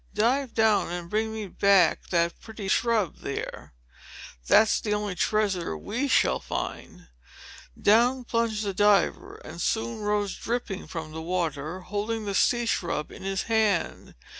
[0.15, 1.99] "Dive down and bring me that
[2.41, 3.75] pretty sea shrub there.
[4.47, 7.09] That's the only treasure we shall find!"
[7.79, 13.11] Down plunged the diver, and soon rose dripping from the water, holding the sea shrub
[13.11, 14.15] in his hand.